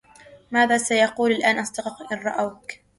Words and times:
ماذا 0.51 0.77
سيقول 0.77 1.31
الآن 1.31 1.59
أصدقاؤك 1.59 2.13
إن 2.13 2.19
رأوك؟ 2.19 2.63